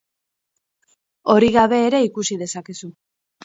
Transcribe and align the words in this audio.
Hori 1.35 1.51
gabe 1.59 1.83
ere 1.91 2.03
ikusi 2.11 2.41
dezakezu. 2.45 2.95